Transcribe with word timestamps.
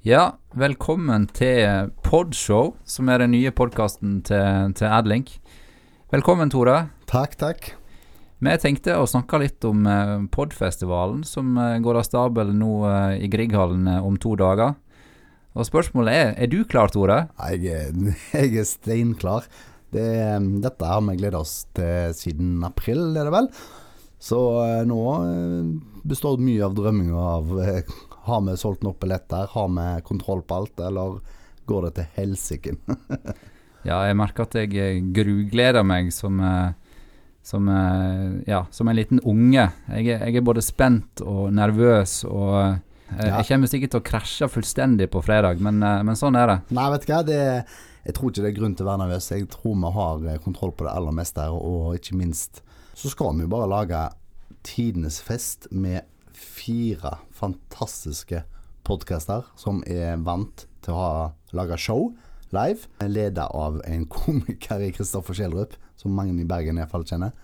Ja, 0.00 0.38
velkommen 0.56 1.26
til 1.36 1.90
Podshow, 2.00 2.70
som 2.88 3.10
er 3.12 3.20
den 3.20 3.34
nye 3.34 3.50
podkasten 3.52 4.22
til, 4.24 4.70
til 4.72 4.88
Adlink. 4.88 5.34
Velkommen, 6.08 6.48
Tore. 6.48 6.86
Takk, 7.04 7.34
takk. 7.36 7.66
Vi 8.40 8.54
tenkte 8.62 8.94
å 8.96 9.04
snakke 9.04 9.42
litt 9.42 9.66
om 9.68 9.84
eh, 9.84 10.14
Podfestivalen, 10.32 11.20
som 11.28 11.52
eh, 11.60 11.76
går 11.84 12.00
av 12.00 12.06
stabelen 12.08 12.56
nå 12.62 12.70
eh, 12.88 13.26
i 13.26 13.28
Grieghallen 13.28 13.84
om 13.98 14.16
to 14.16 14.32
dager. 14.40 14.72
Og 15.52 15.68
spørsmålet 15.68 16.16
er, 16.16 16.32
er 16.32 16.48
du 16.48 16.62
klar, 16.64 16.88
Tore? 16.88 17.26
Jeg 17.36 17.92
jeg 18.32 18.56
er 18.56 18.68
steinklar. 18.72 19.52
Det, 19.92 20.06
dette 20.64 20.94
har 20.94 21.04
vi 21.10 21.18
gleda 21.20 21.44
oss 21.44 21.66
til 21.76 22.16
siden 22.16 22.64
april, 22.64 23.10
er 23.20 23.28
det 23.28 23.36
vel. 23.36 23.52
Så 24.16 24.40
nå 24.88 25.02
består 26.08 26.40
mye 26.40 26.64
av 26.64 26.72
drømminga 26.76 27.32
av 27.36 27.52
Har 28.30 28.40
vi 28.46 28.56
solgt 28.60 28.84
nok 28.86 28.98
billetter? 29.02 29.48
Har 29.52 29.68
vi 29.74 29.86
kontroll 30.06 30.42
på 30.46 30.60
alt, 30.62 30.80
eller 30.86 31.18
går 31.70 31.88
det 31.88 31.94
til 32.00 32.12
helsike? 32.18 32.76
Ja, 33.80 34.02
jeg 34.04 34.12
merker 34.20 34.44
at 34.44 34.52
jeg 34.58 34.74
eh, 34.76 34.98
grugleder 35.16 35.80
meg 35.88 36.10
som, 36.12 36.34
eh, 36.44 36.74
som, 37.48 37.64
eh, 37.72 38.34
ja, 38.44 38.58
som 38.76 38.90
en 38.92 38.98
liten 38.98 39.22
unge. 39.24 39.62
Jeg 39.88 40.04
jeg 40.10 40.36
er 40.36 40.44
både 40.44 40.60
spent 40.60 41.22
og 41.24 41.46
nervøs, 41.56 42.18
og 42.28 42.76
Ja. 43.10 43.40
jeg 43.40 43.46
kommer 43.48 43.66
sikkert 43.72 43.90
til 43.94 44.00
å 44.02 44.04
krasje 44.04 44.46
fullstendig 44.52 45.08
på 45.10 45.22
fredag, 45.24 45.58
men, 45.64 45.80
men 45.80 46.14
sånn 46.14 46.36
er 46.36 46.46
det. 46.52 46.58
Nei, 46.76 46.90
vet 46.92 47.06
du 47.06 47.12
hva. 47.14 47.22
Det, 47.26 47.40
jeg 48.04 48.14
tror 48.14 48.30
ikke 48.30 48.44
det 48.44 48.50
er 48.52 48.58
grunn 48.60 48.76
til 48.76 48.84
å 48.86 48.90
være 48.90 49.02
nervøs. 49.06 49.30
Jeg 49.32 49.48
tror 49.48 49.80
vi 49.80 49.94
har 49.96 50.44
kontroll 50.44 50.76
på 50.76 50.84
det 50.84 50.92
aller 50.92 51.16
meste 51.16 51.40
her, 51.40 51.56
og 51.56 51.96
ikke 51.96 52.20
minst 52.20 52.60
så 52.94 53.08
skal 53.08 53.32
vi 53.34 53.48
jo 53.48 53.54
bare 53.56 53.66
lage 53.72 54.04
tidenes 54.62 55.22
fest 55.24 55.70
med 55.72 56.04
fire 56.40 57.18
fantastiske 57.36 58.42
podcaster 58.86 59.46
som 59.60 59.84
er 59.86 60.18
vant 60.24 60.66
til 60.84 60.96
å 60.96 61.00
ha 61.00 61.14
laga 61.56 61.78
show 61.80 62.10
live, 62.56 62.88
leda 63.06 63.46
av 63.46 63.80
en 63.86 64.06
komiker 64.18 64.82
i 64.82 64.92
Kristoffer 64.94 65.36
Schjelderup, 65.36 65.76
som 66.00 66.14
mange 66.16 66.34
i 66.40 66.48
Bergen 66.48 66.78
i 66.78 66.82
hvert 66.82 66.94
fall 66.94 67.06
kjenner. 67.06 67.34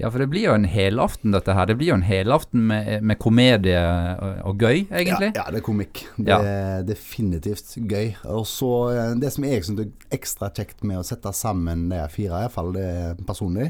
Ja, 0.00 0.08
for 0.08 0.22
det 0.22 0.30
blir 0.32 0.46
jo 0.46 0.54
en 0.56 0.64
helaften, 0.66 1.34
dette 1.34 1.52
her. 1.54 1.66
Det 1.68 1.76
blir 1.78 1.90
jo 1.90 1.96
en 1.98 2.06
helaften 2.06 2.64
med, 2.70 3.04
med 3.04 3.18
komedie 3.20 3.76
og, 3.76 4.38
og 4.48 4.64
gøy, 4.64 4.86
egentlig. 4.88 5.28
Ja, 5.34 5.44
ja, 5.44 5.52
det 5.52 5.60
er 5.60 5.66
komikk. 5.66 6.00
Det 6.16 6.38
er 6.38 6.86
definitivt 6.88 7.74
gøy. 7.76 8.14
Og 8.32 8.46
så 8.48 8.70
eh, 8.94 9.12
Det 9.20 9.30
som 9.34 9.46
jeg 9.46 9.66
syns 9.66 9.84
er 9.84 10.16
ekstra 10.16 10.48
kjekt 10.56 10.80
med 10.88 11.02
å 11.02 11.04
sette 11.06 11.34
sammen 11.36 11.90
de 11.92 12.00
fire, 12.10 12.40
i 12.40 12.46
hvert 12.46 12.56
fall 12.56 12.72
det 12.74 12.88
personlig, 13.28 13.68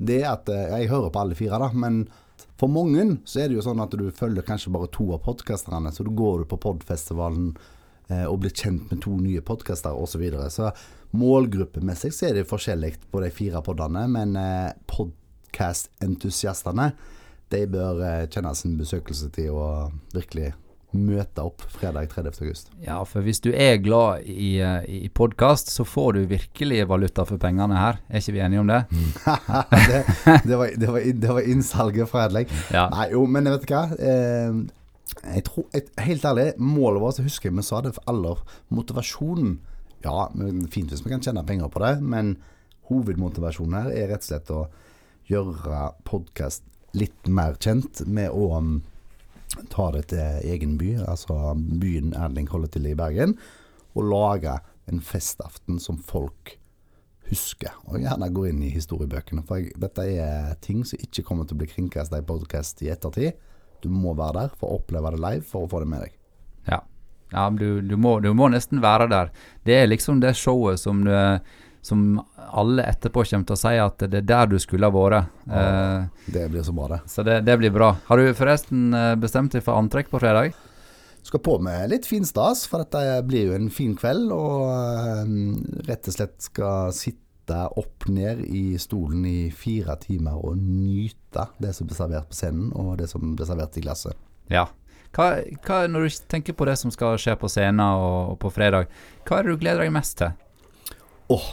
det 0.00 0.24
er 0.24 0.32
at 0.32 0.50
eh, 0.50 0.66
Jeg 0.80 0.90
hører 0.90 1.14
på 1.14 1.22
alle 1.22 1.38
fire, 1.38 1.62
da, 1.62 1.70
men 1.70 2.02
for 2.60 2.68
mange 2.68 3.16
så 3.24 3.40
er 3.40 3.48
det 3.48 3.56
jo 3.56 3.62
sånn 3.64 3.80
at 3.80 3.94
du 3.96 4.10
følger 4.12 4.44
kanskje 4.44 4.72
bare 4.74 4.90
to 4.92 5.06
av 5.16 5.22
podkasterne. 5.24 5.92
Så 5.96 6.04
da 6.04 6.12
går 6.12 6.42
du 6.42 6.46
på 6.50 6.58
podfestivalen 6.60 7.54
eh, 8.10 8.26
og 8.26 8.42
blir 8.42 8.52
kjent 8.52 8.90
med 8.92 9.00
to 9.04 9.12
nye 9.16 9.40
podkaster 9.40 9.96
osv. 9.96 10.12
Så, 10.12 10.18
videre. 10.20 10.50
så 10.52 10.70
målgruppemessig 11.16 12.12
så 12.14 12.26
er 12.28 12.34
det 12.36 12.50
forskjellig 12.50 12.92
på 13.10 13.18
de 13.24 13.30
fire 13.32 13.60
podene, 13.64 14.02
men 14.12 14.36
eh, 14.36 14.76
podkast-entusiastene 14.92 16.86
de 17.50 17.66
bør 17.72 17.94
eh, 18.04 18.28
kjenne 18.28 18.52
sin 18.58 18.76
besøkelse 18.78 19.32
til 19.34 19.56
virkelig 20.12 20.52
møte 20.96 21.44
opp 21.44 21.62
fredag 21.70 22.10
30. 22.10 22.40
august. 22.42 22.70
Ja, 22.82 22.98
for 23.06 23.24
hvis 23.26 23.42
du 23.44 23.50
er 23.52 23.78
glad 23.82 24.26
i, 24.26 24.58
eh, 24.64 25.06
i 25.06 25.08
podkast, 25.08 25.70
så 25.70 25.86
får 25.86 26.16
du 26.16 26.20
virkelig 26.32 26.82
valuta 26.90 27.24
for 27.28 27.38
pengene 27.38 27.78
her. 27.78 28.00
Er 28.10 28.22
ikke 28.22 28.34
vi 28.34 28.42
enige 28.44 28.64
om 28.64 28.70
det? 28.70 28.80
det, 29.90 30.02
det, 30.44 30.58
var, 30.58 30.74
det, 30.74 30.90
var, 30.90 31.00
det 31.22 31.32
var 31.38 31.48
innsalget 31.54 32.10
fra 32.10 32.26
Edleg. 32.26 32.50
Ja. 32.74 32.88
Nei, 32.94 33.10
jo, 33.14 33.24
men 33.30 33.50
vet 33.52 33.66
du 33.66 33.74
hva? 33.74 33.84
Eh, 33.94 35.42
tror, 35.46 35.66
et, 35.76 35.90
helt 36.02 36.24
ærlig, 36.26 36.52
målet 36.58 37.04
vårt, 37.04 37.18
så 37.18 37.26
husker 37.26 37.50
jeg 37.50 37.58
vi 37.58 37.66
sa 37.66 37.82
det 37.84 37.94
for 37.96 38.10
aller 38.10 38.42
motivasjonen. 38.74 39.58
Ja, 40.04 40.30
fint 40.72 40.90
hvis 40.90 41.04
vi 41.04 41.12
kan 41.12 41.22
tjene 41.22 41.46
penger 41.46 41.70
på 41.70 41.82
det, 41.84 41.98
men 42.02 42.38
hovedmotivasjonen 42.90 43.76
her 43.78 43.90
er 43.94 44.10
rett 44.10 44.24
og 44.24 44.30
slett 44.30 44.54
å 44.54 44.64
gjøre 45.30 45.90
podkast 46.08 46.64
litt 46.98 47.28
mer 47.30 47.54
kjent 47.62 48.02
med 48.10 48.32
å 48.34 48.48
um, 48.58 48.80
ta 49.70 49.90
det 49.94 50.06
til 50.12 50.50
egen 50.52 50.76
by, 50.80 50.94
altså 51.10 51.54
byen 51.56 52.14
Erling 52.14 52.48
holder 52.50 52.74
til 52.74 52.90
i 52.90 52.96
Bergen, 52.98 53.36
og 53.94 54.06
lage 54.06 54.58
en 54.90 55.00
festaften 55.02 55.80
som 55.82 55.98
folk 55.98 56.56
husker, 57.30 57.74
og 57.86 58.02
gjerne 58.02 58.30
går 58.34 58.50
inn 58.50 58.62
i 58.66 58.72
historiebøkene. 58.74 59.44
For 59.46 59.60
jeg, 59.60 59.74
dette 59.80 60.06
er 60.18 60.54
ting 60.64 60.82
som 60.86 61.00
ikke 61.02 61.24
kommer 61.26 61.46
til 61.46 61.58
å 61.58 61.62
bli 61.62 61.70
kringkasta 61.70 62.18
i 62.18 62.26
podkast 62.26 62.82
i 62.86 62.90
ettertid. 62.90 63.38
Du 63.82 63.88
må 63.92 64.14
være 64.18 64.44
der 64.44 64.56
for 64.58 64.70
å 64.70 64.80
oppleve 64.80 65.14
det 65.14 65.22
live 65.22 65.46
for 65.46 65.66
å 65.66 65.70
få 65.70 65.82
det 65.82 65.90
med 65.92 66.04
deg. 66.06 66.16
Ja, 66.70 66.80
ja 67.32 67.46
du, 67.54 67.80
du, 67.86 67.96
må, 68.00 68.18
du 68.24 68.32
må 68.36 68.50
nesten 68.52 68.82
være 68.82 69.08
der. 69.12 69.30
Det 69.66 69.78
er 69.78 69.90
liksom 69.90 70.22
det 70.24 70.34
showet 70.38 70.82
som, 70.82 71.04
du, 71.06 71.14
som 71.82 72.20
alle 72.36 72.84
etterpå 72.90 73.22
kommer 73.24 73.46
til 73.48 73.56
å 73.56 73.60
si 73.60 73.74
at 73.80 74.02
det 74.10 74.18
er 74.20 74.26
der 74.28 74.50
du 74.52 74.58
skulle 74.60 74.88
ha 74.88 74.92
vært. 74.92 75.30
Eh, 75.48 76.08
Det 76.32 76.48
blir 76.52 76.62
så 76.66 76.74
bra, 76.76 76.88
det. 76.94 77.00
så 77.08 77.22
det, 77.24 77.38
det 77.46 77.56
blir 77.60 77.72
bra. 77.72 77.94
Har 78.08 78.20
du 78.20 78.34
forresten 78.36 78.92
eh, 78.94 79.14
bestemt 79.20 79.52
deg 79.56 79.64
for 79.64 79.80
antrekk 79.80 80.10
på 80.12 80.20
fredag? 80.20 80.52
Skal 81.22 81.42
på 81.44 81.58
med 81.60 81.90
litt 81.92 82.06
fin 82.08 82.24
stas, 82.24 82.62
for 82.68 82.80
dette 82.84 83.20
blir 83.28 83.50
jo 83.50 83.56
en 83.56 83.70
fin 83.72 83.94
kveld. 83.96 84.30
Og 84.32 84.68
eh, 84.72 85.32
rett 85.88 86.08
og 86.08 86.16
slett 86.16 86.36
skal 86.44 86.92
sitte 86.96 87.26
opp 87.80 88.06
ned 88.08 88.44
i 88.46 88.76
stolen 88.78 89.24
i 89.26 89.48
fire 89.50 89.96
timer 90.00 90.36
og 90.38 90.60
nyte 90.60 91.48
det 91.58 91.72
som 91.74 91.88
blir 91.88 91.98
servert 91.98 92.28
på 92.30 92.36
scenen, 92.38 92.68
og 92.78 92.92
det 93.00 93.08
som 93.10 93.32
blir 93.36 93.48
servert 93.48 93.76
i 93.80 93.82
glasset. 93.84 94.14
Ja. 94.52 94.68
Hva, 95.16 95.40
hva, 95.66 95.80
når 95.90 96.04
du 96.06 96.18
tenker 96.30 96.54
på 96.54 96.68
det 96.68 96.76
som 96.78 96.92
skal 96.94 97.16
skje 97.18 97.34
på 97.40 97.48
scenen 97.50 97.82
og, 97.82 98.36
og 98.36 98.38
på 98.44 98.52
fredag, 98.54 98.86
hva 99.26 99.40
er 99.40 99.48
det 99.48 99.56
du 99.56 99.64
gleder 99.64 99.82
deg 99.82 99.90
mest 99.96 100.20
til? 100.20 100.36
Åh, 101.30 101.50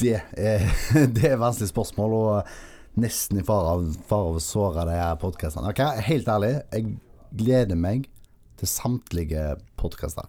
det 0.00 0.16
er, 0.34 0.64
det 1.14 1.28
er 1.28 1.38
vanskelig 1.38 1.70
spørsmål, 1.70 2.14
og 2.18 2.98
nesten 2.98 3.38
i 3.38 3.44
fare 3.46 3.76
av, 3.76 3.84
å 4.10 4.42
såre 4.42 4.86
de 4.88 4.96
her 4.98 5.14
podkastene. 5.22 5.70
Ok, 5.70 5.82
helt 6.08 6.30
ærlig, 6.30 6.56
jeg 6.74 6.96
gleder 7.34 7.78
meg 7.78 8.08
til 8.58 8.70
samtlige 8.70 9.52
podkaster. 9.78 10.26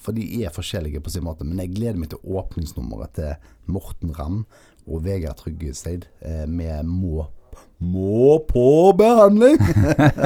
For 0.00 0.16
de 0.16 0.26
er 0.42 0.52
forskjellige 0.52 1.00
på 1.04 1.14
sin 1.14 1.24
måte, 1.24 1.46
men 1.48 1.62
jeg 1.62 1.72
gleder 1.78 2.00
meg 2.02 2.12
til 2.12 2.36
åpningsnummeret 2.36 3.16
til 3.16 3.72
Morten 3.72 4.12
Ramm 4.18 4.42
og 4.84 5.04
Vegard 5.06 5.38
Tryggeseid. 5.40 6.04
eh, 6.20 6.44
med 6.44 6.84
Må 6.84 7.28
må 7.84 8.38
på 8.48 8.92
behandling! 8.98 9.58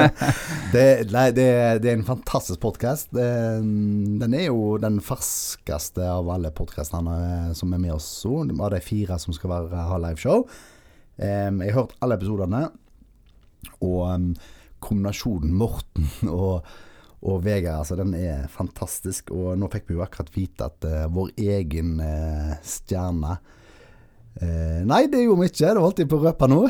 det, 0.73 0.85
nei, 1.11 1.25
det, 1.35 1.47
det 1.83 1.91
er 1.91 1.97
en 1.97 2.07
fantastisk 2.07 2.61
podkast. 2.63 3.11
Den 3.13 4.35
er 4.37 4.47
jo 4.47 4.77
den 4.81 4.99
ferskeste 5.03 6.05
av 6.07 6.29
alle 6.33 6.53
podkastene 6.55 7.55
som 7.57 7.73
er 7.75 7.83
med 7.83 7.95
oss 7.97 8.09
nå. 8.25 8.45
Av 8.59 8.73
de 8.75 8.83
fire 8.83 9.19
som 9.21 9.35
skal 9.35 9.55
være, 9.55 9.87
ha 9.89 9.99
liveshow. 10.05 10.45
Jeg 11.19 11.57
har 11.59 11.75
hørt 11.75 11.97
alle 11.99 12.15
episodene, 12.15 12.63
og 13.83 14.35
kombinasjonen 14.83 15.53
Morten 15.55 16.07
og, 16.31 16.67
og 17.19 17.43
Vegard, 17.45 17.83
altså, 17.83 17.97
den 17.99 18.15
er 18.17 18.47
fantastisk. 18.51 19.33
Og 19.35 19.57
nå 19.59 19.69
fikk 19.71 19.89
vi 19.89 19.97
jo 19.97 20.03
akkurat 20.05 20.31
vite 20.35 20.69
at 20.69 20.87
uh, 20.87 21.05
vår 21.13 21.33
egen 21.59 21.97
uh, 22.03 22.55
stjerne 22.65 23.37
Eh, 24.41 24.85
nei, 24.87 25.03
det 25.11 25.25
gjorde 25.25 25.43
vi 25.43 25.49
ikke. 25.51 25.73
Det 25.75 25.83
holdt 25.83 25.99
jeg 25.99 26.09
på 26.11 26.19
å 26.19 26.23
røpe 26.23 26.47
nå. 26.47 26.61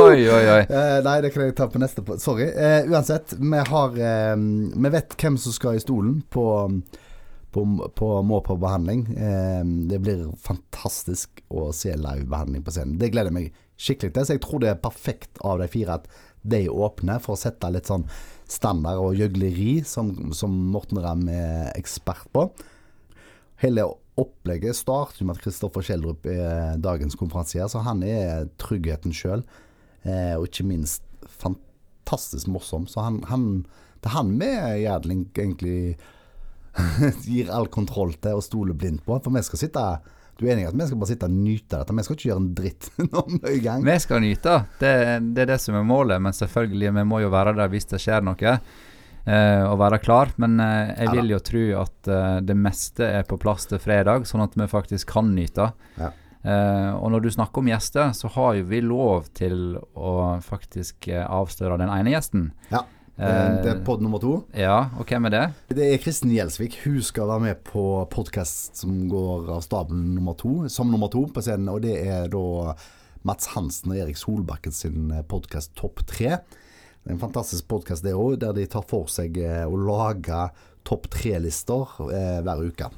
Oi, 0.00 0.20
oi, 0.24 0.44
oi. 0.54 0.62
Eh, 0.80 0.96
nei, 1.04 1.18
det 1.24 1.32
kan 1.34 1.44
jeg 1.44 1.56
ta 1.58 1.68
på 1.68 1.80
neste 1.82 2.04
på. 2.06 2.16
Sorry. 2.22 2.48
Eh, 2.48 2.88
uansett, 2.88 3.34
vi 3.36 3.62
har 3.68 4.00
eh, 4.00 4.34
Vi 4.38 4.92
vet 4.94 5.16
hvem 5.20 5.36
som 5.40 5.54
skal 5.56 5.76
i 5.76 5.82
stolen 5.82 6.22
på, 6.32 6.46
på, 7.52 7.66
på 8.00 8.10
Må 8.24 8.40
på 8.46 8.56
behandling. 8.62 9.04
Eh, 9.12 9.60
det 9.92 10.00
blir 10.00 10.24
fantastisk 10.40 11.44
å 11.52 11.68
se 11.76 11.92
livebehandling 11.92 12.64
på 12.64 12.74
scenen. 12.74 12.96
Det 13.00 13.12
gleder 13.12 13.32
jeg 13.32 13.38
meg 13.38 13.62
skikkelig 13.80 14.14
til. 14.16 14.26
Så 14.26 14.38
jeg 14.38 14.44
tror 14.46 14.64
det 14.64 14.72
er 14.72 14.82
perfekt 14.88 15.40
av 15.44 15.60
de 15.60 15.68
fire 15.72 16.00
at 16.00 16.10
de 16.40 16.64
åpner 16.72 17.20
for 17.20 17.36
å 17.36 17.40
sette 17.40 17.68
litt 17.68 17.88
sånn 17.90 18.06
standard 18.50 18.98
og 18.98 19.18
gjøgleri, 19.18 19.82
som, 19.86 20.32
som 20.34 20.54
Morten 20.72 20.98
Ramm 21.04 21.28
er 21.28 21.68
ekspert 21.76 22.30
på. 22.32 22.48
Hele 23.60 23.84
opplegget 24.20 24.76
starter 24.78 25.26
med 25.26 25.38
at 25.38 25.44
Kristoffer 25.44 25.84
Kjeldrup 25.84 26.28
er 26.30 26.78
dagens 26.82 27.16
konferansier, 27.18 27.68
så 27.70 27.82
han 27.86 28.04
er 28.06 28.48
tryggheten 28.60 29.14
sjøl. 29.16 29.44
Eh, 30.02 30.34
og 30.36 30.48
ikke 30.48 30.68
minst 30.68 31.04
fantastisk 31.26 32.50
morsom. 32.50 32.86
Så 32.90 33.04
han, 33.04 33.20
han, 33.30 33.46
det 34.00 34.10
er 34.10 34.16
han 34.16 34.32
vi 34.40 34.50
Gjerdling 34.84 35.26
egentlig 35.34 35.76
gir 37.26 37.50
all 37.52 37.68
kontroll 37.72 38.14
til 38.22 38.38
og 38.38 38.46
stoler 38.46 38.76
blindt 38.76 39.04
på. 39.06 39.18
For 39.22 39.34
vi 39.34 39.44
skal 39.46 39.64
sitte 39.64 39.86
Du 40.38 40.46
er 40.46 40.54
enig 40.54 40.64
i 40.64 40.70
at 40.70 40.76
vi 40.78 40.86
skal 40.88 41.00
bare 41.00 41.12
sitte 41.12 41.28
og 41.28 41.34
nyte 41.36 41.80
dette? 41.80 41.96
Vi 41.96 42.04
skal 42.06 42.16
ikke 42.16 42.28
gjøre 42.30 42.44
en 42.44 42.52
dritt 42.56 42.92
noen 43.12 43.42
gang. 43.64 43.82
Vi 43.84 43.98
skal 44.00 44.22
nyte. 44.24 44.60
Det, 44.80 44.94
det 45.34 45.44
er 45.44 45.52
det 45.54 45.58
som 45.60 45.76
er 45.76 45.84
målet, 45.84 46.22
men 46.22 46.36
selvfølgelig, 46.36 46.94
vi 46.96 47.08
må 47.10 47.20
jo 47.24 47.32
være 47.32 47.56
der 47.58 47.72
hvis 47.72 47.90
det 47.92 48.00
skjer 48.00 48.24
noe. 48.24 48.56
Eh, 49.28 49.62
å 49.68 49.74
være 49.76 49.98
klar, 50.00 50.30
men 50.40 50.56
eh, 50.64 50.94
jeg 51.02 51.12
vil 51.18 51.34
jo 51.34 51.40
tro 51.44 51.64
at 51.82 52.08
eh, 52.08 52.38
det 52.46 52.56
meste 52.56 53.04
er 53.04 53.26
på 53.28 53.36
plass 53.40 53.68
til 53.68 53.80
fredag, 53.82 54.24
sånn 54.28 54.46
at 54.46 54.56
vi 54.56 54.68
faktisk 54.70 55.12
kan 55.12 55.34
nyte. 55.36 55.70
Ja. 56.00 56.08
Eh, 56.40 56.92
og 56.96 57.10
når 57.12 57.26
du 57.26 57.28
snakker 57.34 57.60
om 57.60 57.68
gjester, 57.68 58.14
så 58.16 58.30
har 58.32 58.54
jo 58.56 58.64
vi 58.70 58.80
lov 58.80 59.28
til 59.36 59.76
å 59.76 60.14
faktisk 60.44 61.10
eh, 61.12 61.26
avsløre 61.26 61.76
den 61.82 61.92
ene 61.92 62.14
gjesten. 62.16 62.48
Ja. 62.72 62.86
Det 63.20 63.68
er 63.68 63.80
pod 63.84 64.00
nummer 64.00 64.16
to. 64.22 64.30
Ja, 64.56 64.86
og 64.96 65.10
hvem 65.10 65.26
er 65.28 65.32
det? 65.34 65.42
Det 65.76 65.88
er 65.92 65.98
Kristin 66.00 66.30
Gjelsvik. 66.32 66.78
Hun 66.86 67.02
skal 67.04 67.28
være 67.28 67.42
med 67.50 67.58
på 67.68 67.82
podkast 68.08 68.80
som 68.80 68.94
går 69.12 69.50
av 69.58 69.60
stabelen 69.66 70.14
nummer 70.16 70.32
to, 70.40 70.54
som 70.72 70.88
nummer 70.88 71.10
to 71.12 71.26
på 71.28 71.42
scenen. 71.44 71.68
Og 71.68 71.82
det 71.84 71.98
er 72.00 72.30
da 72.32 72.72
Mats 73.28 73.50
Hansen 73.52 73.92
og 73.92 74.00
Erik 74.00 74.16
Solbakken 74.16 74.72
sin 74.72 75.12
podkast 75.28 75.74
Topp 75.76 76.00
tre. 76.08 76.38
Det 77.00 77.08
er 77.08 77.16
en 77.16 77.22
fantastisk 77.22 77.64
podkast 77.70 78.04
det 78.04 78.12
òg, 78.12 78.36
der 78.42 78.52
de 78.56 78.66
tar 78.68 78.84
for 78.88 79.08
seg 79.08 79.38
eh, 79.40 79.64
å 79.64 79.78
lage 79.80 80.42
topp 80.84 81.08
tre-lister 81.14 81.96
eh, 82.12 82.40
hver 82.44 82.60
uke. 82.68 82.90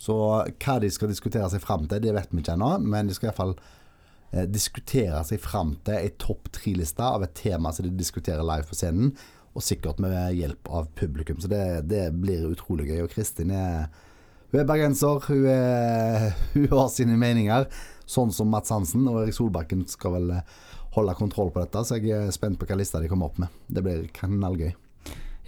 Så 0.00 0.14
hva 0.14 0.76
de 0.80 0.90
skal 0.94 1.10
diskutere 1.10 1.50
seg 1.50 1.62
fram 1.64 1.88
til, 1.90 2.00
det 2.04 2.14
vet 2.14 2.30
vi 2.30 2.44
ikke 2.44 2.54
ennå, 2.54 2.76
men 2.86 3.10
de 3.10 3.16
skal 3.16 3.32
iallfall 3.32 3.56
eh, 3.58 4.46
diskutere 4.46 5.24
seg 5.26 5.42
fram 5.42 5.74
til 5.84 5.98
ei 5.98 6.14
topp 6.22 6.52
tre-liste 6.60 7.02
av 7.02 7.26
et 7.26 7.34
tema 7.36 7.74
som 7.74 7.88
de 7.88 7.92
diskuterer 7.98 8.46
live 8.46 8.70
på 8.70 8.78
scenen 8.78 9.10
og 9.50 9.66
sikkert 9.66 9.98
med 9.98 10.36
hjelp 10.38 10.70
av 10.70 10.86
publikum. 10.94 11.40
Så 11.42 11.50
det, 11.50 11.64
det 11.90 12.06
blir 12.14 12.46
utrolig 12.52 12.86
gøy. 12.86 13.02
Og 13.02 13.10
Kristin 13.10 13.50
er 13.50 13.88
hun 14.50 14.60
er 14.62 14.66
bergenser, 14.66 15.26
hun, 15.26 15.44
er, 15.50 16.30
hun, 16.54 16.68
har 16.70 16.88
sine 16.94 17.18
meninger, 17.18 17.66
sånn 18.10 18.30
som 18.34 18.50
Mats 18.50 18.70
Hansen. 18.74 19.10
Og 19.10 19.24
Erik 19.24 19.34
Solbakken 19.34 19.84
skal 19.90 20.16
vel 20.16 20.32
holde 20.94 21.16
kontroll 21.18 21.52
på 21.54 21.62
dette, 21.62 21.82
så 21.86 21.98
jeg 21.98 22.14
er 22.16 22.30
spent 22.34 22.58
på 22.58 22.68
hva 22.68 22.78
lista 22.78 23.00
de 23.02 23.10
kommer 23.10 23.30
opp 23.30 23.40
med. 23.42 23.60
Det 23.70 23.84
blir 23.86 24.06
knallgøy. 24.16 24.72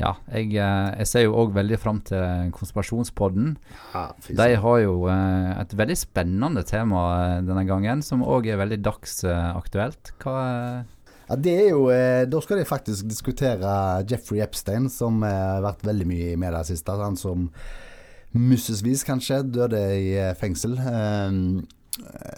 Ja, 0.01 0.15
jeg, 0.33 0.55
eh, 0.57 0.89
jeg 1.03 1.09
ser 1.09 1.27
jo 1.27 1.37
òg 1.43 1.53
veldig 1.55 1.79
fram 1.81 2.01
til 2.07 2.49
Konspirasjonspodden. 2.57 3.53
Ja, 3.93 4.07
de 4.41 4.49
har 4.65 4.79
jo 4.83 4.95
eh, 5.13 5.51
et 5.61 5.77
veldig 5.79 5.99
spennende 6.01 6.65
tema 6.67 7.03
eh, 7.19 7.37
denne 7.47 7.67
gangen, 7.69 8.03
som 8.05 8.25
òg 8.25 8.49
er 8.51 8.61
veldig 8.63 8.81
dagsaktuelt. 8.87 10.15
Hva 10.23 10.37
ja, 11.29 11.37
det 11.39 11.53
er 11.55 11.69
jo 11.71 11.85
Da 12.29 12.41
skal 12.45 12.59
de 12.59 12.65
faktisk 12.69 13.07
diskutere 13.09 13.71
Jeffrey 14.11 14.43
Epstein, 14.45 14.89
som 14.93 15.23
har 15.25 15.63
vært 15.65 15.85
veldig 15.87 16.09
mye 16.11 16.33
i 16.33 16.41
media 16.41 16.65
siste. 16.67 16.97
Han 16.99 17.17
som 17.17 17.47
musesvis, 18.35 19.05
kanskje, 19.07 19.39
døde 19.55 19.81
i 19.97 20.11
fengsel. 20.41 20.75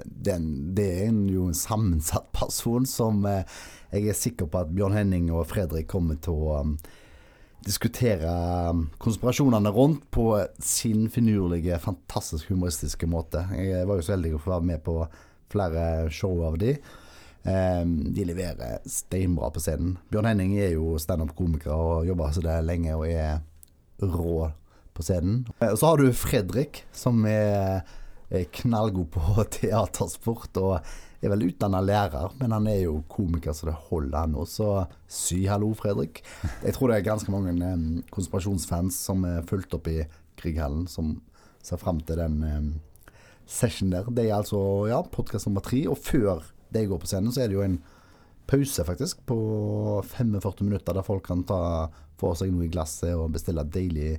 Den, 0.04 0.74
det 0.74 0.88
er 1.04 1.12
jo 1.30 1.46
en 1.46 1.54
sammensatt 1.54 2.32
person 2.40 2.86
som 2.88 3.22
jeg 3.26 4.08
er 4.10 4.18
sikker 4.18 4.50
på 4.50 4.64
at 4.64 4.72
Bjørn 4.74 4.96
Henning 4.96 5.30
og 5.30 5.46
Fredrik 5.50 5.86
kommer 5.92 6.18
til 6.22 6.34
å 6.34 6.56
diskutere 7.64 8.32
konspirasjonene 9.00 9.70
rundt 9.72 10.02
på 10.12 10.26
sin 10.60 11.06
finurlige, 11.12 11.78
fantastisk 11.80 12.50
humoristiske 12.52 13.08
måte. 13.08 13.46
Jeg 13.56 13.86
var 13.88 14.00
jo 14.00 14.04
så 14.04 14.16
heldig 14.16 14.34
å 14.36 14.42
få 14.42 14.56
være 14.56 14.68
med 14.72 14.82
på 14.84 14.98
flere 15.54 15.86
show 16.12 16.42
av 16.44 16.58
de. 16.60 16.74
De 17.44 18.24
leverer 18.24 18.84
steinbra 18.88 19.50
på 19.52 19.62
scenen. 19.64 19.96
Bjørn 20.12 20.30
Henning 20.32 20.54
er 20.58 20.74
jo 20.74 20.98
standup-komiker 21.00 21.72
og 21.72 22.08
jobber 22.08 22.32
så 22.34 22.44
det 22.44 22.60
lenge 22.64 22.96
og 22.96 23.06
er 23.08 23.42
rå 24.02 24.50
på 24.94 25.04
scenen. 25.04 25.42
Og 25.60 25.78
så 25.80 25.90
har 25.90 26.00
du 26.00 26.16
Fredrik, 26.16 26.84
som 26.96 27.24
er 27.28 27.84
knallgod 28.30 29.10
på 29.14 29.44
teatersport. 29.58 30.56
og 30.62 30.78
er 31.24 31.32
vel 31.32 31.46
utdanna 31.48 31.80
lærer, 31.80 32.32
men 32.40 32.52
han 32.52 32.66
er 32.68 32.82
jo 32.84 32.98
komiker 33.10 33.54
så 33.56 33.70
det 33.70 33.76
holder, 33.88 34.18
han 34.26 34.36
også. 34.36 34.66
Så 35.08 35.24
sy 35.24 35.38
hallo, 35.48 35.70
Fredrik. 35.78 36.22
Jeg 36.62 36.76
tror 36.76 36.90
det 36.90 36.98
er 36.98 37.08
ganske 37.08 37.32
mange 37.32 37.54
um, 37.54 38.02
konspirasjonsfans 38.14 38.98
som 39.06 39.24
er 39.28 39.44
fulgt 39.48 39.74
opp 39.76 39.88
i 39.90 40.02
Krighallen, 40.40 40.86
som 40.90 41.16
ser 41.64 41.80
fram 41.80 42.02
til 42.04 42.20
den 42.20 42.42
um, 42.44 42.70
der. 43.92 44.10
Det 44.10 44.26
er 44.26 44.36
altså 44.36 44.60
ja, 44.90 45.00
podkast 45.02 45.48
nummer 45.48 45.64
tre. 45.64 45.84
Og 45.88 45.98
før 46.00 46.44
de 46.74 46.86
går 46.90 47.00
på 47.00 47.08
scenen, 47.08 47.32
så 47.32 47.44
er 47.44 47.48
det 47.48 47.58
jo 47.58 47.64
en 47.64 47.80
pause, 48.50 48.84
faktisk, 48.84 49.24
på 49.24 49.38
45 50.04 50.66
minutter, 50.66 50.92
der 50.92 51.06
folk 51.06 51.24
kan 51.24 51.44
ta 51.48 51.88
for 52.20 52.36
seg 52.36 52.52
noe 52.52 52.66
i 52.66 52.72
glasset 52.72 53.14
og 53.16 53.32
bestille 53.34 53.64
deilig 53.64 54.18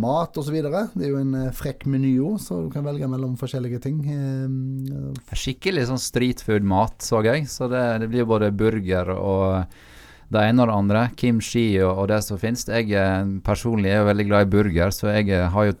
mat 0.00 0.38
osv. 0.38 0.56
Det 0.60 1.04
er 1.04 1.10
jo 1.10 1.18
en 1.20 1.34
eh, 1.40 1.52
frekk 1.56 1.86
meny 1.90 2.14
òg, 2.20 2.38
så 2.42 2.52
du 2.66 2.70
kan 2.72 2.84
velge 2.86 3.08
mellom 3.10 3.36
forskjellige 3.40 3.82
ting. 3.86 3.98
Eh, 4.12 5.36
Skikkelig 5.36 5.88
sånn 5.90 6.02
streetfood-mat, 6.02 6.96
så 7.04 7.22
jeg. 7.26 7.46
Så 7.50 7.70
det, 7.72 7.84
det 8.04 8.10
blir 8.12 8.28
både 8.28 8.52
burger 8.54 9.06
og 9.16 9.42
det 10.32 10.42
ene 10.42 10.64
og 10.64 10.70
det 10.70 10.76
andre. 10.76 11.02
Kimchi 11.18 11.66
og, 11.80 11.92
og 12.02 12.06
det 12.12 12.20
som 12.26 12.40
finnes. 12.40 12.66
Jeg 12.68 12.92
eh, 12.92 13.34
personlig 13.46 13.92
er 13.92 13.98
jo 14.02 14.10
veldig 14.12 14.28
glad 14.30 14.46
i 14.46 14.52
burger, 14.56 14.88
så 14.94 15.04
jeg 15.14 15.24
har 15.52 15.62
jo 15.70 15.74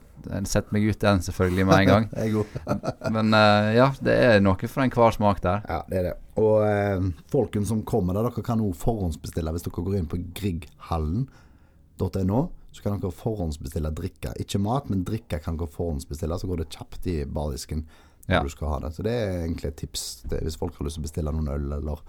sett 0.48 0.72
meg 0.74 0.82
ut 0.88 0.98
den 0.98 1.20
selvfølgelig 1.22 1.64
med 1.68 1.76
en 1.76 1.90
gang. 1.92 2.04
Men 3.14 3.26
uh, 3.36 3.68
ja, 3.76 3.86
det 4.02 4.14
er 4.16 4.40
noe 4.42 4.66
for 4.66 4.82
enhver 4.82 5.12
smak 5.14 5.38
der. 5.44 5.58
Ja, 5.68 5.80
det 5.90 5.96
er 6.00 6.04
det. 6.08 6.14
Og 6.40 6.54
uh, 6.64 6.98
folken 7.32 7.64
som 7.68 7.84
kommer 7.86 8.12
der, 8.16 8.24
dere 8.30 8.46
kan 8.46 8.64
òg 8.64 8.74
forhåndsbestille 8.80 9.52
hvis 9.54 9.66
dere 9.68 9.84
går 9.86 9.94
inn 10.00 10.10
på 10.10 10.18
grieghallen.no 10.40 12.40
så 12.76 12.84
kan 12.84 13.00
dere 13.00 13.16
forhåndsbestille 13.16 13.92
drikke. 13.96 14.34
Ikke 14.42 14.60
mat, 14.62 14.90
men 14.92 15.04
drikke 15.06 15.40
kan 15.42 15.58
dere 15.58 15.72
forhåndsbestille. 15.72 16.38
Så 16.38 16.50
går 16.50 16.62
det 16.62 16.70
kjapt 16.74 17.08
i 17.10 17.16
bardisken 17.24 17.86
når 18.26 18.34
ja. 18.34 18.42
du 18.44 18.52
skal 18.52 18.72
ha 18.74 18.78
det. 18.84 18.92
Så 18.96 19.06
det 19.06 19.14
er 19.16 19.34
egentlig 19.44 19.70
et 19.70 19.80
tips 19.80 20.06
det, 20.30 20.42
hvis 20.44 20.58
folk 20.60 20.76
har 20.78 20.88
lyst 20.88 20.98
til 20.98 21.04
å 21.04 21.08
bestille 21.08 21.34
noen 21.34 21.52
øl 21.54 21.76
eller 21.78 22.02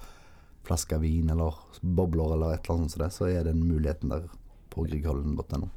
flaske 0.68 1.00
vin 1.00 1.30
eller 1.32 1.56
bobler 1.82 2.36
eller 2.36 2.56
et 2.56 2.66
eller 2.66 2.82
annet 2.82 2.96
sånt, 2.96 3.14
så, 3.14 3.24
så 3.24 3.30
er 3.32 3.48
den 3.48 3.64
muligheten 3.64 4.12
der 4.12 4.28
på 4.74 4.88
griegholden.no. 4.88 5.70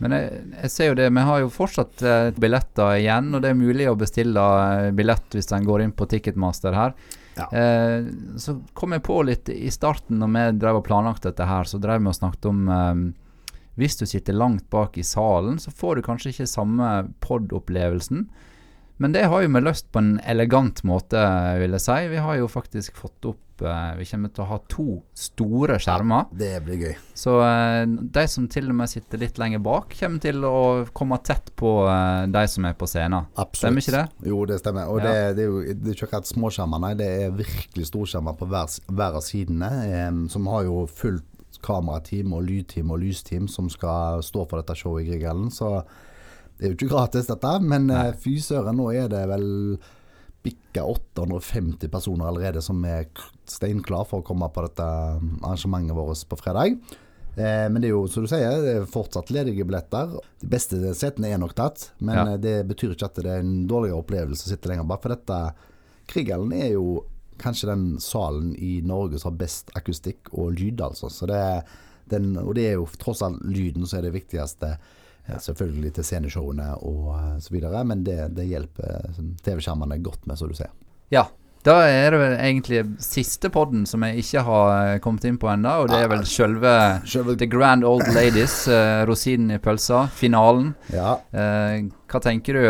Men 0.00 0.16
jeg, 0.16 0.42
jeg, 0.54 0.72
ser 0.72 0.90
jo 0.90 0.96
det, 0.96 1.08
vi 1.12 1.24
har 1.28 1.40
jo 1.42 1.48
fortsatt 1.52 2.02
eh, 2.08 2.28
billetter 2.40 2.94
igjen, 2.96 3.34
og 3.36 3.42
det 3.44 3.50
er 3.52 3.58
mulig 3.58 3.88
å 3.90 3.96
bestille 4.00 4.44
eh, 4.64 4.92
billett 4.96 5.36
hvis 5.36 5.50
en 5.52 5.66
går 5.66 5.84
inn 5.84 5.92
på 5.96 6.08
Ticketmaster 6.08 6.76
her. 6.76 6.94
Ja. 7.36 7.46
Eh, 7.52 8.08
så 8.40 8.56
kom 8.76 8.96
jeg 8.96 9.04
på 9.04 9.18
litt 9.28 9.50
i 9.52 9.68
starten 9.72 10.22
når 10.22 10.32
vi 10.32 10.44
drev 10.62 10.80
og 10.80 10.86
planlagte 10.88 11.30
dette 11.30 11.48
her, 11.48 11.68
så 11.68 11.80
drev 11.82 12.00
vi 12.00 12.12
og 12.12 12.16
snakket 12.16 12.48
om 12.48 12.62
eh, 12.72 13.02
hvis 13.80 13.98
du 14.00 14.06
sitter 14.08 14.36
langt 14.36 14.68
bak 14.72 14.98
i 15.00 15.06
salen, 15.06 15.58
så 15.62 15.72
får 15.72 15.98
du 15.98 16.06
kanskje 16.06 16.34
ikke 16.34 16.48
samme 16.50 16.92
pod-opplevelsen. 17.24 18.28
Men 19.00 19.14
det 19.16 19.22
har 19.32 19.40
jo 19.40 19.48
vi 19.48 19.60
løst 19.64 19.86
på 19.92 20.00
en 20.02 20.18
elegant 20.28 20.82
måte, 20.84 21.20
vil 21.62 21.72
jeg 21.72 21.86
si. 21.86 22.02
Vi 22.12 22.20
har 22.20 22.36
jo 22.36 22.50
faktisk 22.52 22.98
fått 23.00 23.24
opp 23.30 23.62
uh, 23.64 23.94
Vi 23.96 24.04
kommer 24.04 24.28
til 24.28 24.44
å 24.44 24.48
ha 24.50 24.58
to 24.68 24.84
store 25.16 25.78
skjermer. 25.80 26.28
Det 26.36 26.50
blir 26.66 26.82
gøy. 26.84 26.92
Så 27.16 27.38
uh, 27.40 27.86
de 27.88 28.24
som 28.28 28.44
til 28.52 28.68
og 28.68 28.76
med 28.76 28.92
sitter 28.92 29.22
litt 29.22 29.40
lenger 29.40 29.62
bak, 29.64 29.96
kommer 29.96 30.20
til 30.20 30.44
å 30.44 30.60
komme 30.92 31.16
tett 31.24 31.48
på 31.56 31.72
uh, 31.88 32.28
de 32.28 32.44
som 32.52 32.68
er 32.68 32.76
på 32.76 32.90
scenen. 32.92 33.32
Absolutt. 33.40 33.62
Stemmer 33.62 33.86
ikke 33.86 33.96
det? 33.96 34.28
Jo, 34.34 34.42
det 34.52 34.60
stemmer. 34.60 34.92
Og 34.92 35.00
ja. 35.00 35.08
det, 35.08 35.32
det, 35.38 35.46
er 35.46 35.48
jo 35.48 35.64
det 35.72 35.94
er 35.94 35.96
ikke 35.96 36.10
akkurat 36.10 36.32
småskjermer, 36.34 36.84
nei. 36.84 36.94
Det 37.00 37.10
er 37.24 37.36
virkelig 37.40 37.88
storskjermer 37.88 38.36
på 38.36 38.52
hver, 38.52 38.78
hver 39.00 39.16
av 39.16 39.24
sidene, 39.24 39.72
som 40.28 40.52
har 40.52 40.68
jo 40.68 40.84
fullt 40.92 41.29
kamerateam 41.64 42.34
og 42.36 42.44
lydteam 42.48 42.92
og 42.94 43.02
lysteam 43.02 43.48
som 43.50 43.70
skal 43.72 44.24
stå 44.24 44.46
for 44.48 44.60
dette 44.60 44.76
showet 44.78 45.04
i 45.04 45.10
Grieghallen. 45.10 45.50
Så 45.54 45.80
det 46.58 46.66
er 46.66 46.72
jo 46.72 46.78
ikke 46.78 46.92
gratis, 46.92 47.28
dette. 47.30 47.54
Men 47.64 47.88
Nei. 47.88 48.06
Eh, 48.10 48.18
fy 48.20 48.36
søren, 48.44 48.76
nå 48.76 48.90
er 48.92 49.10
det 49.12 49.22
vel 49.30 49.48
bikka 50.44 50.86
850 50.88 51.90
personer 51.92 52.28
allerede 52.28 52.62
som 52.64 52.80
er 52.88 53.06
steinklar 53.48 54.06
for 54.08 54.22
å 54.22 54.26
komme 54.26 54.48
på 54.52 54.64
dette 54.64 54.88
arrangementet 54.88 55.96
vårt 55.96 56.26
på 56.28 56.38
fredag. 56.40 56.80
Eh, 57.36 57.66
men 57.70 57.78
det 57.80 57.90
er 57.90 57.94
jo, 57.94 58.04
som 58.10 58.24
du 58.24 58.30
sier, 58.30 58.60
det 58.64 58.74
er 58.78 58.90
fortsatt 58.90 59.30
ledige 59.32 59.66
billetter. 59.68 60.16
De 60.40 60.50
beste 60.50 60.80
setene 60.98 61.30
er 61.30 61.40
nok 61.40 61.54
tatt, 61.56 61.90
men 62.02 62.18
ja. 62.18 62.26
Eh, 62.34 62.40
det 62.42 62.56
betyr 62.70 62.96
ikke 62.96 63.10
at 63.10 63.20
det 63.22 63.30
er 63.30 63.44
en 63.44 63.64
dårligere 63.70 64.00
opplevelse 64.02 64.48
å 64.48 64.52
sitte 64.52 64.72
lenger 64.72 64.88
bak. 64.90 65.02
For 65.04 65.14
dette 65.14 65.40
Krieghallen 66.10 66.52
er 66.56 66.74
jo 66.74 67.04
kanskje 67.40 67.70
den 67.70 67.84
salen 68.02 68.54
i 68.56 68.80
Norge 68.86 69.18
som 69.18 69.32
har 69.32 69.40
best 69.40 69.72
akustikk 69.78 70.32
og 70.32 70.54
lyd, 70.58 70.80
altså. 70.84 71.10
Så 71.12 71.28
det, 71.30 71.42
den, 72.12 72.32
og 72.40 72.54
det 72.58 72.70
er 72.70 72.78
jo 72.78 72.88
tross 73.00 73.22
alt 73.26 73.42
lyden 73.46 73.86
som 73.86 74.00
er 74.00 74.08
det 74.08 74.16
viktigste. 74.18 74.76
Ja. 75.28 75.38
Selvfølgelig 75.38 75.92
til 75.94 76.06
sceneshowene 76.06 76.72
og 76.82 77.10
uh, 77.12 77.34
så 77.38 77.52
videre, 77.54 77.84
men 77.86 78.00
det, 78.06 78.32
det 78.34 78.48
hjelper 78.50 79.12
sånn, 79.14 79.36
TV-skjermene 79.44 80.00
godt 80.02 80.24
med, 80.26 80.40
som 80.40 80.50
du 80.50 80.56
ser. 80.58 80.72
Ja, 81.12 81.28
da 81.66 81.76
er 81.84 82.14
det 82.14 82.18
vel 82.22 82.34
egentlig 82.38 82.80
siste 83.04 83.50
podden 83.52 83.84
som 83.86 84.02
jeg 84.06 84.24
ikke 84.24 84.42
har 84.46 84.70
eh, 84.78 84.98
kommet 85.04 85.26
inn 85.28 85.36
på 85.38 85.50
ennå. 85.52 85.74
Og 85.82 85.90
det 85.92 85.98
er 86.00 86.08
vel 86.08 86.24
selve 86.24 86.72
The 87.04 87.48
Grand 87.52 87.84
Old 87.84 88.08
Ladies, 88.16 88.62
rosinen 89.10 89.52
i 89.52 89.60
pølsa, 89.60 90.06
finalen. 90.08 90.72
Ja. 90.88 91.18
Hva 91.30 92.22
tenker 92.24 92.56
du, 92.56 92.64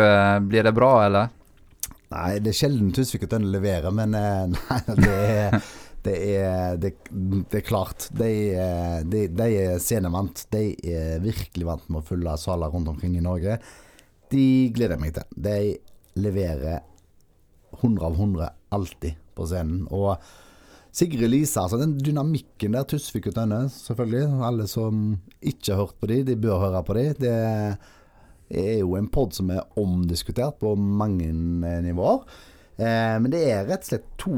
blir 0.51 0.67
det 0.67 0.75
bra, 0.75 0.91
eller? 1.05 1.31
Nei, 2.11 2.41
det 2.43 2.51
er 2.51 2.57
sjelden 2.57 2.91
Tusvik 2.95 3.23
at 3.27 3.37
den 3.37 3.47
leverer, 3.53 3.93
men 3.95 4.15
eh, 4.17 4.43
nei, 4.55 4.81
det 4.99 5.13
er, 5.15 5.57
det 6.03 6.15
er, 6.33 6.79
det, 6.81 6.93
det 7.11 7.61
er 7.61 7.67
klart. 7.67 8.09
De, 8.17 8.31
de, 9.07 9.25
de 9.31 9.47
er 9.61 9.79
scenevant. 9.83 10.45
De 10.51 10.65
er 10.91 11.23
virkelig 11.23 11.67
vant 11.67 11.87
med 11.89 12.01
å 12.01 12.07
fylle 12.09 12.35
saler 12.41 12.73
rundt 12.73 12.91
omkring 12.91 13.15
i 13.19 13.23
Norge. 13.23 13.59
De 14.31 14.45
gleder 14.75 14.97
jeg 14.97 15.03
meg 15.03 15.15
til. 15.15 15.41
De 15.47 15.57
leverer 16.21 16.81
100 17.79 18.05
av 18.05 18.17
100 18.19 18.49
alltid 18.75 19.19
på 19.37 19.47
scenen. 19.47 19.85
Og 19.93 20.15
Sigrid 20.91 21.29
Lise, 21.31 21.61
altså 21.61 21.79
den 21.79 21.95
dynamikken 22.03 22.75
der, 22.75 22.83
Tusvik 22.87 23.29
og 23.31 23.37
Tønne, 23.37 23.63
selvfølgelig. 23.71 24.25
Alle 24.43 24.67
som 24.67 25.13
ikke 25.39 25.71
har 25.71 25.85
hørt 25.85 25.99
på 26.01 26.11
de, 26.11 26.21
de 26.27 26.35
bør 26.39 26.59
høre 26.65 26.83
på 26.87 26.97
de. 26.97 27.05
Det 27.21 27.31
er 27.31 27.77
er 28.51 28.81
jo 28.81 28.95
en 28.97 29.09
pod 29.11 29.35
som 29.35 29.51
er 29.53 29.65
omdiskutert 29.79 30.59
på 30.61 30.75
mange 30.75 31.31
nivåer. 31.31 32.25
Eh, 32.77 33.17
men 33.21 33.31
det 33.33 33.43
er 33.49 33.67
rett 33.69 33.85
og 33.85 33.91
slett 33.91 34.09
to 34.21 34.35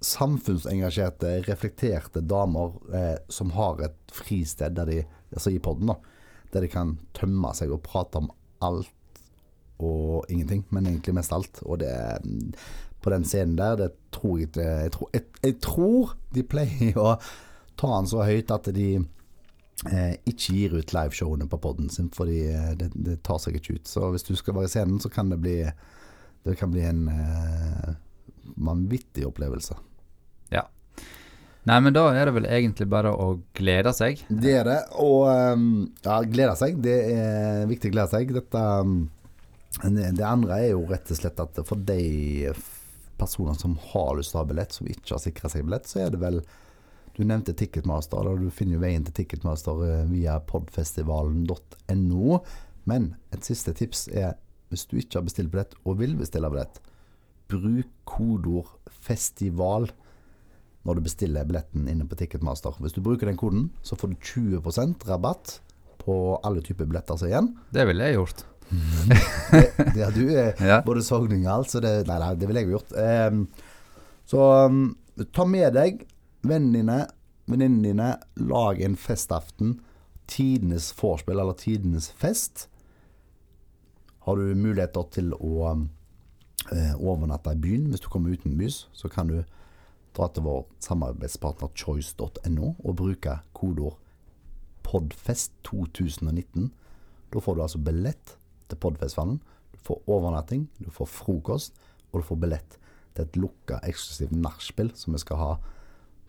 samfunnsengasjerte, 0.00 1.42
reflekterte 1.44 2.22
damer 2.24 2.76
eh, 2.96 3.16
som 3.28 3.52
har 3.56 3.82
et 3.84 4.14
fristed 4.14 4.78
der 4.78 4.88
de, 4.88 5.02
altså 5.34 5.52
i 5.52 5.60
poden, 5.62 5.92
der 6.54 6.64
de 6.64 6.70
kan 6.72 6.96
tømme 7.16 7.52
seg 7.56 7.72
og 7.74 7.82
prate 7.84 8.22
om 8.22 8.30
alt 8.64 8.88
og 9.80 10.26
ingenting, 10.28 10.64
men 10.70 10.88
egentlig 10.88 11.16
mest 11.16 11.32
alt. 11.32 11.62
Og 11.64 11.80
det 11.80 11.92
på 13.00 13.12
den 13.12 13.24
scenen 13.24 13.56
der, 13.56 13.76
det 13.80 13.92
tror 14.12 14.38
jeg 14.38 14.50
ikke 14.50 14.66
jeg, 14.66 14.92
jeg, 15.14 15.24
jeg 15.42 15.56
tror 15.64 16.16
de 16.34 16.44
pleier 16.44 16.98
å 17.00 17.14
ta 17.80 17.94
den 17.94 18.10
så 18.10 18.26
høyt 18.28 18.52
at 18.52 18.68
de 18.76 18.88
eh, 19.88 20.16
ikke 20.28 20.56
gir 20.56 20.76
ut 20.76 20.92
liveshowene 20.94 21.48
på 21.50 21.60
poden 21.62 21.90
sin, 21.92 22.10
fordi 22.14 22.42
eh, 22.52 22.72
det, 22.78 22.90
det, 22.94 23.20
tar 23.26 23.40
seg 23.42 23.56
ikke 23.58 23.78
ut. 23.78 23.88
Så 23.88 24.10
hvis 24.12 24.26
du 24.26 24.34
skal 24.38 24.56
være 24.58 24.70
i 24.70 24.74
scenen, 24.74 25.00
så 25.02 25.10
kan 25.12 25.32
det 25.32 25.40
bli, 25.42 25.58
det 26.46 26.56
kan 26.60 26.72
bli 26.74 26.84
en 26.88 27.06
eh, 27.12 27.94
vanvittig 28.60 29.26
opplevelse. 29.28 29.78
Ja. 30.52 30.66
Nei, 31.68 31.78
men 31.84 31.94
da 31.94 32.06
er 32.16 32.28
det 32.28 32.36
vel 32.38 32.48
egentlig 32.48 32.88
bare 32.90 33.12
å 33.12 33.34
glede 33.56 33.92
seg. 33.96 34.22
Det 34.28 34.54
er 34.62 34.68
det. 34.68 34.80
Og 35.00 35.28
um, 35.28 35.64
ja, 36.04 36.20
glede 36.24 36.56
seg. 36.58 36.78
Det 36.82 36.98
er 37.12 37.66
viktig 37.70 37.90
å 37.90 37.96
glede 37.98 38.12
seg. 38.14 38.32
Dette 38.32 38.62
um, 38.80 38.94
Det 39.84 40.24
andre 40.24 40.56
er 40.56 40.70
jo 40.72 40.86
rett 40.88 41.12
og 41.12 41.20
slett 41.20 41.42
at 41.44 41.60
for 41.68 41.84
de 41.84 42.54
personer 43.20 43.58
som 43.60 43.76
har 43.92 44.16
lyst 44.16 44.32
til 44.32 44.40
å 44.40 44.42
ha 44.42 44.48
billett, 44.48 44.72
som 44.72 44.88
ikke 44.88 45.12
har 45.12 45.22
sikra 45.22 45.52
seg 45.52 45.66
billett, 45.68 45.88
så 45.90 46.06
er 46.06 46.14
det 46.14 46.22
vel 46.22 46.40
Du 47.16 47.24
nevnte 47.24 47.54
Ticketmaster. 47.56 48.24
Da 48.26 48.34
du 48.38 48.50
finner 48.54 48.78
jo 48.78 48.84
veien 48.84 49.04
til 49.06 49.16
Ticketmaster 49.20 49.82
eh, 49.86 50.04
via 50.10 50.38
podfestivalen.no. 50.50 52.38
Men 52.90 53.14
et 53.34 53.46
siste 53.46 53.74
tips 53.76 54.08
er 54.08 54.36
hvis 54.70 54.86
du 54.86 55.00
ikke 55.00 55.18
har 55.18 55.26
bestilt 55.26 55.50
billett 55.50 55.74
og 55.82 55.98
vil 55.98 56.14
bestille 56.18 56.50
billett, 56.50 56.78
bruk 57.50 57.88
kodeord 58.06 58.70
'festival' 58.86 59.90
når 60.86 60.96
du 60.96 61.00
bestiller 61.04 61.44
billetten 61.44 61.88
inne 61.90 62.06
på 62.08 62.16
Ticketmaster. 62.16 62.76
Hvis 62.80 62.94
du 62.96 63.02
bruker 63.04 63.28
den 63.28 63.36
koden, 63.36 63.68
så 63.82 63.98
får 63.98 64.14
du 64.14 64.16
20 64.22 64.62
rabatt 65.08 65.58
på 66.00 66.14
alle 66.46 66.62
typer 66.64 66.88
billetter 66.88 67.18
som 67.18 67.28
er 67.28 67.34
igjen. 67.34 67.50
Det 67.74 67.86
ville 67.86 68.06
jeg 68.06 68.16
gjort. 68.16 68.46
det, 69.50 69.98
ja, 69.98 70.08
du 70.14 70.22
er 70.30 70.54
ja. 70.70 70.80
både 70.86 71.02
sogning 71.04 71.44
og 71.46 71.52
alt, 71.58 71.72
så 71.74 71.82
det, 71.84 72.06
nei, 72.08 72.18
nei, 72.22 72.32
det 72.38 72.48
ville 72.48 72.62
jeg 72.62 72.72
gjort. 72.72 72.94
Um, 72.94 73.44
så 74.30 74.46
um, 74.70 74.82
ta 75.34 75.44
med 75.44 75.74
deg 75.76 76.04
vennene 76.42 76.78
dine, 76.78 76.98
venninnene 77.50 77.88
dine, 77.88 78.10
lag 78.50 78.80
en 78.82 78.96
festaften. 78.96 79.78
Tidenes 80.30 80.92
vorspiel, 80.94 81.38
eller 81.38 81.58
tidenes 81.58 82.10
fest. 82.10 82.68
Har 84.26 84.36
du 84.36 84.54
muligheter 84.54 85.08
til 85.10 85.32
å 85.34 85.70
eh, 85.72 86.94
overnatte 86.94 87.54
i 87.56 87.60
byen 87.60 87.88
hvis 87.90 88.04
du 88.04 88.10
kommer 88.12 88.36
utenbys, 88.36 88.84
så 88.92 89.08
kan 89.10 89.30
du 89.30 89.40
dra 90.16 90.28
til 90.28 90.44
vår 90.44 90.64
samarbeidspartner 90.84 91.72
choice.no 91.78 92.74
og 92.78 92.96
bruke 92.98 93.38
kodeord 93.56 93.98
podfest2019. 94.86 96.70
Da 97.30 97.40
får 97.40 97.56
du 97.56 97.62
altså 97.62 97.78
billett 97.78 98.36
til 98.70 98.78
Podfestfallen. 98.82 99.38
Du 99.72 99.78
får 99.86 100.02
overnatting, 100.10 100.66
du 100.78 100.90
får 100.90 101.08
frokost, 101.10 101.76
og 102.10 102.20
du 102.20 102.26
får 102.26 102.40
billett 102.42 102.78
til 103.14 103.26
et 103.26 103.38
lukka, 103.38 103.78
eksklusivt 103.86 104.34
nachspiel 104.34 104.90
som 104.98 105.14
vi 105.14 105.22
skal 105.22 105.40
ha 105.40 105.52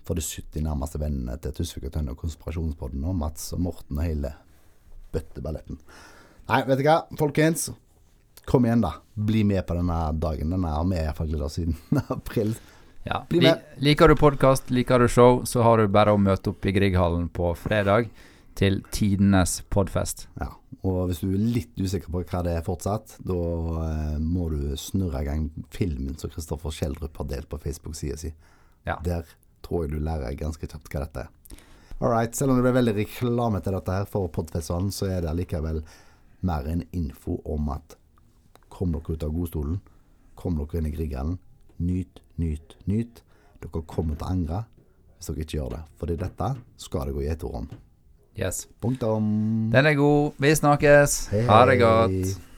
for 0.08 0.18
de 0.18 0.24
70 0.26 0.66
nærmeste 0.66 1.02
vennene 1.02 1.38
til 1.42 1.54
Tusvik 1.58 1.88
og 1.90 1.94
Tønne 1.96 2.16
og 2.16 2.22
Konspirasjonspodden 2.22 3.06
og 3.08 3.16
Mats 3.20 3.52
og 3.56 3.64
Morten 3.68 4.00
og 4.00 4.06
hele 4.06 4.34
bøtteballetten. 5.14 5.80
Nei, 6.50 6.62
vet 6.68 6.82
du 6.82 6.86
hva, 6.88 6.98
folkens. 7.20 7.70
Kom 8.50 8.66
igjen, 8.66 8.82
da. 8.84 8.96
Bli 9.14 9.44
med 9.48 9.64
på 9.68 9.78
denne 9.78 10.00
dagen. 10.18 10.54
Denne 10.54 10.74
har 10.74 10.88
vi 10.90 10.98
iallfall 10.98 11.30
gleda 11.30 11.48
oss 11.48 11.60
siden 11.60 11.78
april. 12.18 12.56
Ja. 13.06 13.24
Liker 13.82 14.12
du 14.12 14.18
podkast, 14.18 14.70
liker 14.74 15.02
du 15.02 15.08
show, 15.10 15.42
så 15.46 15.64
har 15.66 15.82
du 15.82 15.90
bare 15.90 16.14
å 16.14 16.22
møte 16.22 16.52
opp 16.54 16.66
i 16.70 16.74
Grieghallen 16.76 17.30
på 17.34 17.54
fredag 17.58 18.12
til 18.58 18.82
tidenes 18.94 19.62
podfest. 19.74 20.28
Ja, 20.38 20.52
og 20.86 21.08
hvis 21.10 21.22
du 21.24 21.32
er 21.32 21.46
litt 21.56 21.80
usikker 21.80 22.12
på 22.14 22.24
hva 22.28 22.44
det 22.46 22.58
er 22.58 22.66
fortsatt, 22.66 23.16
da 23.26 23.38
eh, 23.86 24.18
må 24.22 24.50
du 24.52 24.74
snurre 24.78 25.24
i 25.24 25.30
gang 25.30 25.48
filmen 25.74 26.18
som 26.20 26.34
Kristoffer 26.34 26.74
Schjelderup 26.76 27.18
har 27.24 27.30
delt 27.32 27.50
på 27.50 27.62
Facebook-sida 27.64 28.20
si. 28.22 28.34
Ja. 28.86 29.00
Der 29.06 29.26
tror 29.72 29.86
jeg 29.86 29.94
du 29.96 30.04
lærer 30.04 30.36
ganske 30.36 30.68
kjapt 30.68 30.92
hva 30.92 31.06
dette 31.06 31.24
er. 31.24 31.30
Alright, 32.02 32.36
selv 32.36 32.52
om 32.52 32.58
det 32.58 32.66
ble 32.66 32.74
veldig 32.76 32.96
reklame 32.98 33.62
til 33.64 33.76
dette 33.78 33.96
her 33.96 34.08
for 34.10 34.32
podfestivalen, 34.34 34.92
så 34.92 35.08
er 35.08 35.22
det 35.24 35.30
allikevel 35.32 35.80
mer 36.50 36.68
en 36.68 36.84
info 36.98 37.38
om 37.46 37.70
at 37.72 37.96
kom 38.74 38.92
dere 38.96 39.16
ut 39.16 39.24
av 39.24 39.36
godstolen, 39.36 39.78
kom 40.36 40.58
dere 40.58 40.82
inn 40.82 40.90
i 40.90 40.94
Grieghallen, 40.96 41.38
nyt, 41.78 42.24
nyt, 42.42 42.76
nyt. 42.90 43.24
Dere 43.62 43.86
kommer 43.86 44.18
til 44.18 44.26
å 44.26 44.34
angre 44.34 44.64
hvis 45.20 45.30
dere 45.30 45.46
ikke 45.46 45.60
gjør 45.60 45.74
det. 45.76 45.82
Fordi 46.02 46.20
dette 46.26 46.52
skal 46.82 47.08
det 47.08 47.16
gå 47.16 47.26
gjetord 47.28 47.60
om. 47.62 47.74
Yes. 48.40 48.66
Punktum. 48.82 49.28
Den 49.72 49.92
er 49.92 50.00
god. 50.00 50.40
Vi 50.42 50.56
snakkes. 50.58 51.20
Hei, 51.36 51.46
ha 51.46 51.66
det 51.70 51.78
godt. 51.84 52.50